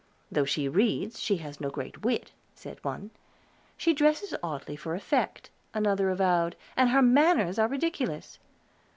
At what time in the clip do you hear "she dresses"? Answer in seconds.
3.77-4.33